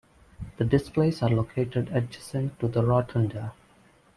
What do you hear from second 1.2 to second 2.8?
are located adjacent to